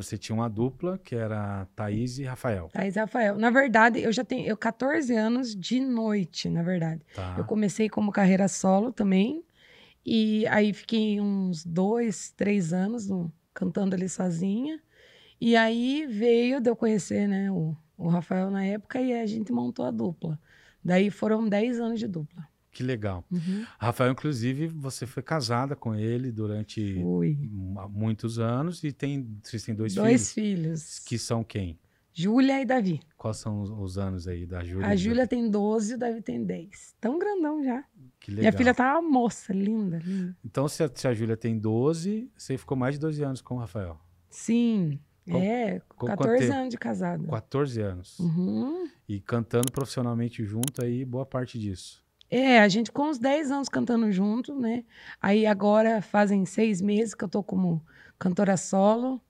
[0.00, 2.68] Você tinha uma dupla que era Thaís e Rafael.
[2.72, 3.36] Thaís e Rafael.
[3.36, 7.02] Na verdade, eu já tenho eu 14 anos de noite, na verdade.
[7.16, 7.34] Tá.
[7.36, 9.42] Eu comecei como carreira solo também.
[10.06, 14.80] E aí fiquei uns dois, três anos no- cantando ali sozinha.
[15.40, 19.50] E aí veio de eu conhecer né, o, o Rafael na época e a gente
[19.52, 20.38] montou a dupla.
[20.82, 22.46] Daí foram 10 anos de dupla.
[22.78, 23.24] Que legal.
[23.28, 23.64] Uhum.
[23.76, 27.36] Rafael, inclusive, você foi casada com ele durante Fui.
[27.50, 30.60] mu- muitos anos e tem, vocês têm dois, Dois filhos.
[30.62, 30.98] filhos.
[31.00, 31.76] Que são quem?
[32.14, 33.00] Júlia e Davi.
[33.16, 34.86] Quais são os, os anos aí da Júlia?
[34.86, 36.94] A Júlia tem 12 e o Davi tem 10.
[37.00, 37.82] Tão grandão já.
[38.20, 38.42] Que legal.
[38.42, 40.36] Minha filha tá uma moça, linda, linda.
[40.44, 43.56] Então, se a, se a Júlia tem 12, você ficou mais de 12 anos com
[43.56, 43.98] o Rafael.
[44.30, 45.00] Sim.
[45.28, 46.54] Qual- é, quanto 14 tempo?
[46.58, 47.26] anos de casada.
[47.26, 48.18] 14 anos.
[48.20, 48.88] Uhum.
[49.08, 52.06] E cantando profissionalmente junto aí, boa parte disso.
[52.30, 54.84] É, a gente com uns 10 anos cantando junto, né?
[55.20, 57.82] Aí agora fazem seis meses que eu tô como
[58.18, 59.20] cantora solo.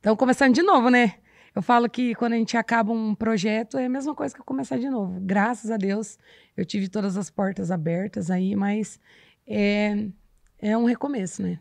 [0.00, 1.14] Então, começando de novo, né?
[1.54, 4.78] Eu falo que quando a gente acaba um projeto é a mesma coisa que começar
[4.78, 5.20] de novo.
[5.20, 6.18] Graças a Deus,
[6.56, 9.00] eu tive todas as portas abertas aí, mas
[9.46, 10.08] é,
[10.58, 11.60] é um recomeço, né?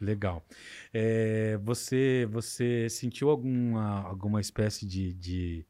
[0.00, 0.42] Legal.
[0.92, 5.66] É, você, você sentiu alguma, alguma espécie de, de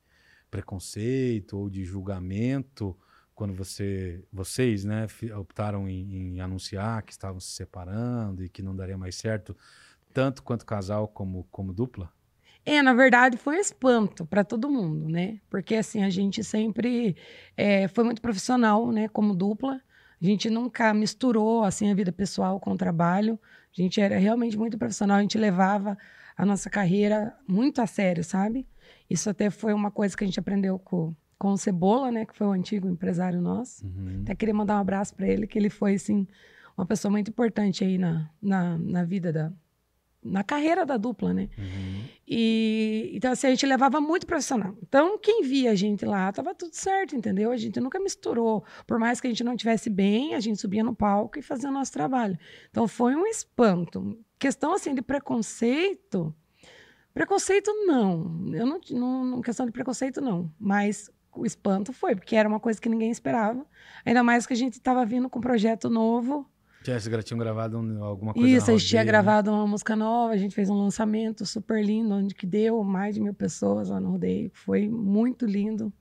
[0.50, 2.96] preconceito ou de julgamento
[3.41, 8.77] quando você, vocês, né, optaram em, em anunciar que estavam se separando e que não
[8.77, 9.56] daria mais certo,
[10.12, 12.12] tanto quanto casal como, como dupla?
[12.66, 15.41] É, na verdade, foi um espanto para todo mundo, né?
[15.48, 17.16] Porque assim, a gente sempre
[17.56, 19.08] é, foi muito profissional, né?
[19.08, 19.80] Como dupla.
[20.20, 23.41] A gente nunca misturou assim a vida pessoal com o trabalho.
[23.75, 25.16] A gente era realmente muito profissional.
[25.16, 25.97] A gente levava
[26.36, 28.69] a nossa carreira muito a sério, sabe?
[29.08, 32.27] Isso até foi uma coisa que a gente aprendeu com, com o Cebola, né?
[32.27, 33.86] Que foi o antigo empresário nosso.
[33.86, 34.20] Uhum.
[34.22, 36.28] Até queria mandar um abraço para ele, que ele foi, assim,
[36.77, 39.50] uma pessoa muito importante aí na, na, na vida da...
[40.22, 41.48] Na carreira da dupla, né?
[41.56, 42.05] Uhum.
[42.28, 44.77] E então assim, a gente levava muito profissional.
[44.82, 47.50] Então, quem via a gente lá, tava tudo certo, entendeu?
[47.50, 48.62] A gente nunca misturou.
[48.86, 51.70] Por mais que a gente não tivesse bem, a gente subia no palco e fazia
[51.70, 52.38] o nosso trabalho.
[52.70, 54.19] Então, foi um espanto.
[54.38, 56.34] Questão assim de preconceito.
[57.14, 58.47] Preconceito não.
[58.53, 62.60] Eu não, não, não questão de preconceito não, mas o espanto foi, porque era uma
[62.60, 63.64] coisa que ninguém esperava.
[64.04, 66.46] Ainda mais que a gente estava vindo com um projeto novo.
[66.82, 69.06] Já vocês gra- tinham gravado um- alguma coisa Isso, a gente tinha né?
[69.06, 73.14] gravado uma música nova, a gente fez um lançamento super lindo, onde que deu mais
[73.14, 74.50] de mil pessoas lá no rodeio.
[74.54, 75.92] Foi muito lindo.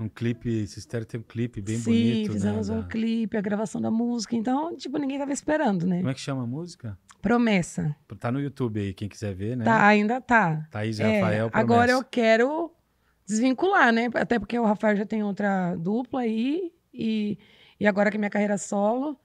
[0.00, 2.76] Um clipe, vocês ter um clipe bem Sim, bonito, fizemos né?
[2.76, 4.36] um clipe, a gravação da música.
[4.36, 5.96] Então, tipo, ninguém tava esperando, né?
[5.98, 6.96] Como é que chama a música?
[7.20, 7.96] Promessa.
[8.20, 9.64] Tá no YouTube aí, quem quiser ver, né?
[9.64, 10.68] Tá, ainda tá.
[10.70, 12.08] Thaís e É, Rafael, agora eu Promessa.
[12.12, 12.70] quero
[13.28, 14.08] desvincular, né?
[14.14, 16.72] Até porque o Rafael já tem outra dupla aí.
[16.92, 17.38] E,
[17.78, 19.16] e agora que minha carreira é solo,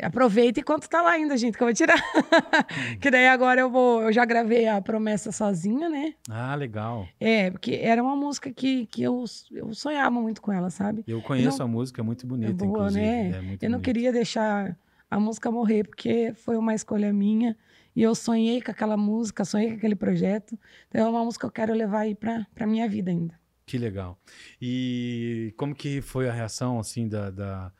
[0.00, 1.96] aproveita enquanto tá lá ainda, gente, que eu vou tirar.
[3.00, 4.02] que daí agora eu vou.
[4.02, 6.14] Eu já gravei a promessa sozinha, né?
[6.28, 7.08] Ah, legal.
[7.18, 11.02] É, porque era uma música que, que eu, eu sonhava muito com ela, sabe?
[11.06, 13.00] Eu conheço não- a música, é muito bonita, boa, inclusive.
[13.06, 13.30] né?
[13.30, 13.80] É Eu não bonita.
[13.80, 14.76] queria deixar
[15.10, 17.56] a música morrer, porque foi uma escolha minha.
[17.94, 20.58] E eu sonhei com aquela música, sonhei com aquele projeto.
[20.88, 23.38] Então é uma música que eu quero levar aí pra, pra minha vida ainda.
[23.66, 24.18] Que legal.
[24.60, 27.72] E como que foi a reação, assim, da, da-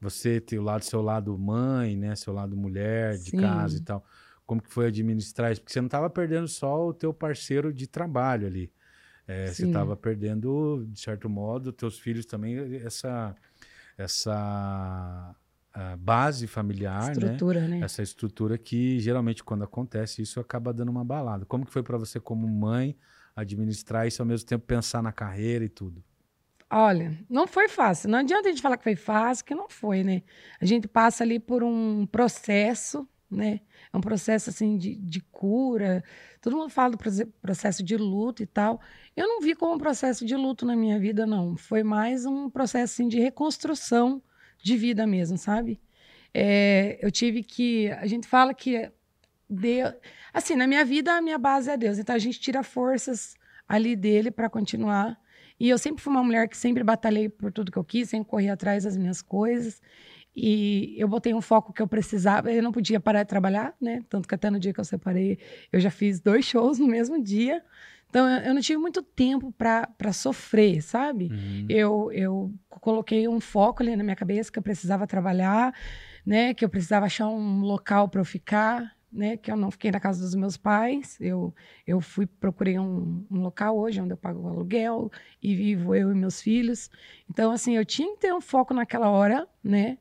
[0.00, 2.14] você ter o lado, seu lado mãe, né?
[2.14, 3.38] Seu lado mulher, de Sim.
[3.38, 4.04] casa e tal.
[4.46, 5.60] Como que foi administrar isso?
[5.60, 8.72] Porque você não estava perdendo só o teu parceiro de trabalho ali.
[9.26, 13.34] É, você estava perdendo, de certo modo, teus filhos também, essa,
[13.96, 15.34] essa
[15.80, 17.12] ah, base familiar, né?
[17.12, 17.78] Estrutura, né?
[17.80, 21.46] essa estrutura que geralmente quando acontece isso acaba dando uma balada.
[21.46, 22.96] Como que foi para você como mãe
[23.36, 26.02] administrar isso ao mesmo tempo pensar na carreira e tudo?
[26.68, 28.10] Olha, não foi fácil.
[28.10, 30.22] Não adianta a gente falar que foi fácil, que não foi, né?
[30.60, 33.60] A gente passa ali por um processo, né?
[33.92, 36.02] É um processo, assim, de, de cura.
[36.42, 38.80] Todo mundo fala do proce- processo de luto e tal.
[39.16, 41.56] Eu não vi como um processo de luto na minha vida, não.
[41.56, 44.20] Foi mais um processo, assim, de reconstrução
[44.62, 45.80] de vida mesmo, sabe?
[46.34, 47.90] É, eu tive que...
[47.92, 48.90] A gente fala que
[49.48, 49.94] Deus...
[50.32, 51.98] Assim, na minha vida, a minha base é Deus.
[51.98, 53.34] Então, a gente tira forças
[53.68, 55.18] ali dele para continuar.
[55.60, 58.28] E eu sempre fui uma mulher que sempre batalhei por tudo que eu quis, sempre
[58.30, 59.82] corri atrás das minhas coisas.
[60.40, 62.52] E eu botei um foco que eu precisava.
[62.52, 64.04] Eu não podia parar de trabalhar, né?
[64.08, 65.36] Tanto que até no dia que eu separei,
[65.72, 67.60] eu já fiz dois shows no mesmo dia.
[68.08, 71.28] Então, eu não tive muito tempo para sofrer, sabe?
[71.32, 71.66] Uhum.
[71.68, 75.74] Eu, eu coloquei um foco ali na minha cabeça que eu precisava trabalhar,
[76.24, 76.54] né?
[76.54, 79.36] Que eu precisava achar um local para eu ficar, né?
[79.36, 81.18] Que eu não fiquei na casa dos meus pais.
[81.20, 81.52] Eu,
[81.84, 85.10] eu fui procurei um, um local hoje onde eu pago o aluguel
[85.42, 86.88] e vivo eu e meus filhos.
[87.28, 89.98] Então, assim, eu tinha que ter um foco naquela hora, né?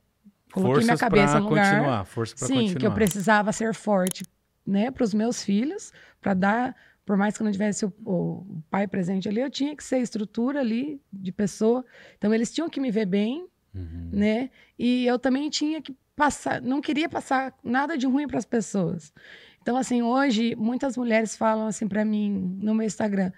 [0.51, 1.71] Coloquei minha cabeça pra no lugar.
[1.71, 2.79] continuar, força para Sim, continuar.
[2.79, 4.23] que eu precisava ser forte,
[4.65, 5.91] né, para os meus filhos,
[6.21, 6.75] para dar
[7.07, 9.99] por mais que eu não tivesse o, o, pai presente ali, eu tinha que ser
[9.99, 11.85] estrutura ali de pessoa.
[12.17, 14.09] Então eles tinham que me ver bem, uhum.
[14.11, 14.49] né?
[14.77, 19.13] E eu também tinha que passar, não queria passar nada de ruim para as pessoas.
[19.61, 23.31] Então assim, hoje muitas mulheres falam assim para mim no meu Instagram: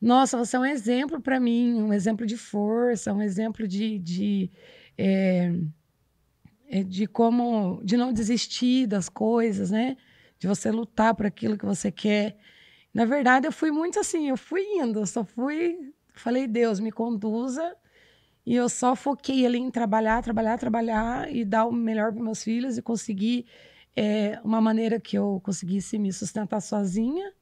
[0.00, 4.50] "Nossa, você é um exemplo para mim, um exemplo de força, um exemplo de, de
[4.96, 5.52] é,
[6.86, 9.96] de como de não desistir das coisas, né?
[10.38, 12.36] De você lutar por aquilo que você quer.
[12.92, 16.92] Na verdade, eu fui muito assim, eu fui indo, eu só fui, falei, Deus, me
[16.92, 17.76] conduza.
[18.46, 22.44] E eu só foquei ali em trabalhar, trabalhar, trabalhar e dar o melhor para meus
[22.44, 23.46] filhos e conseguir
[23.96, 27.32] é, uma maneira que eu conseguisse me sustentar sozinha.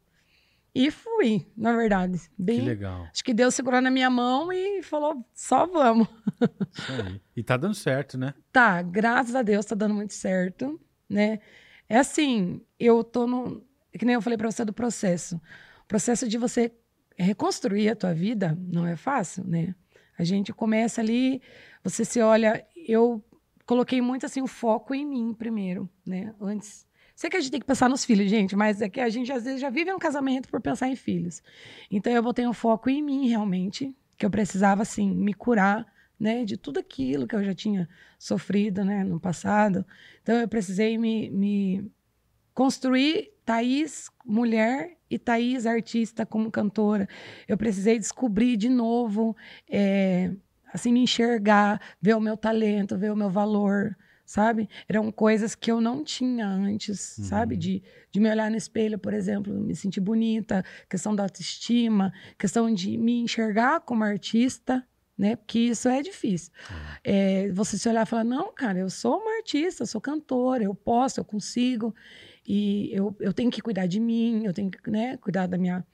[0.74, 2.18] E fui, na verdade.
[2.38, 3.06] Bem, que legal.
[3.12, 6.08] Acho que Deus segurou na minha mão e falou: só vamos.
[6.72, 7.20] Isso aí.
[7.36, 8.34] E tá dando certo, né?
[8.50, 11.40] Tá, graças a Deus tá dando muito certo, né?
[11.88, 13.62] É assim, eu tô no
[13.98, 15.36] que nem eu falei para você do processo.
[15.84, 16.72] O processo de você
[17.18, 19.74] reconstruir a tua vida não é fácil, né?
[20.18, 21.42] A gente começa ali,
[21.82, 23.22] você se olha, eu
[23.66, 26.34] coloquei muito assim o foco em mim primeiro, né?
[26.40, 29.08] Antes Sei que a gente tem que pensar nos filhos, gente, mas é que a
[29.08, 31.42] gente às vezes já vive um casamento por pensar em filhos.
[31.90, 35.86] Então eu botei um foco em mim realmente, que eu precisava assim me curar,
[36.18, 37.88] né, de tudo aquilo que eu já tinha
[38.18, 39.84] sofrido, né, no passado.
[40.22, 41.90] Então eu precisei me, me
[42.54, 47.08] construir Thaís mulher e Thaís artista como cantora.
[47.48, 49.36] Eu precisei descobrir de novo,
[49.68, 50.30] é,
[50.72, 53.96] assim, me enxergar, ver o meu talento, ver o meu valor,
[54.32, 54.66] sabe?
[54.88, 57.24] Eram coisas que eu não tinha antes, uhum.
[57.24, 57.54] sabe?
[57.54, 62.72] De, de me olhar no espelho, por exemplo, me sentir bonita, questão da autoestima, questão
[62.72, 64.82] de me enxergar como artista,
[65.18, 65.36] né?
[65.36, 66.50] Porque isso é difícil.
[66.70, 66.76] Uhum.
[67.04, 70.64] É, você se olhar e falar, não, cara, eu sou uma artista, eu sou cantora,
[70.64, 71.94] eu posso, eu consigo.
[72.48, 75.84] E eu, eu tenho que cuidar de mim, eu tenho que né, cuidar da minha,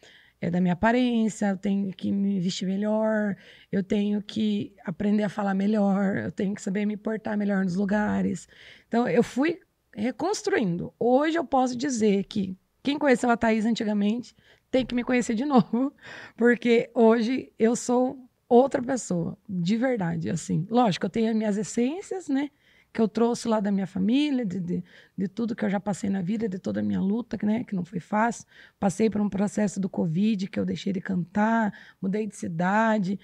[0.40, 3.36] é, da minha aparência, eu tenho que me vestir melhor,
[3.72, 7.74] eu tenho que aprender a falar melhor, eu tenho que saber me portar melhor nos
[7.74, 8.48] lugares.
[8.86, 9.60] Então, eu fui
[9.94, 10.92] reconstruindo.
[10.98, 14.34] Hoje eu posso dizer que quem conheceu a Thaís antigamente
[14.70, 15.92] tem que me conhecer de novo,
[16.36, 18.18] porque hoje eu sou
[18.48, 20.66] outra pessoa, de verdade, assim.
[20.70, 22.50] Lógico, eu tenho as minhas essências, né?
[22.92, 24.84] Que eu trouxe lá da minha família, de, de,
[25.16, 27.74] de, tudo que eu já passei na vida, de toda a minha luta, né, que
[27.74, 28.46] não foi fácil.
[28.78, 33.18] Passei por um processo do Covid, que eu deixei de cantar, mudei de cidade.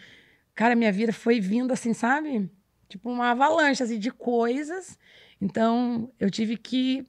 [0.54, 2.50] Cara, minha vida foi vindo assim, sabe?
[2.88, 4.98] Tipo uma avalanche assim, de coisas.
[5.40, 7.06] Então, eu tive que,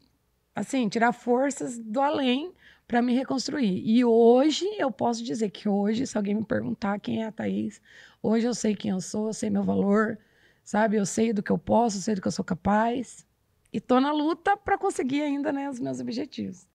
[0.56, 2.54] assim, tirar forças do além
[2.88, 3.81] para me reconstruir.
[3.86, 7.81] E hoje, eu posso dizer que hoje, se alguém me perguntar quem é a Thaís,
[8.22, 10.18] hoje eu sei quem eu sou, eu sei meu valor,
[10.65, 10.97] sabe?
[10.97, 13.25] Eu sei do que eu posso, sei do que eu sou capaz.
[13.71, 16.67] E tô na luta para conseguir ainda, né, os meus objetivos.